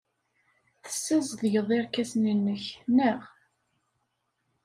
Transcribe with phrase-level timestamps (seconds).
[0.83, 2.65] Tessazedgeḍ irkasen-nnek,
[2.95, 3.19] naɣ?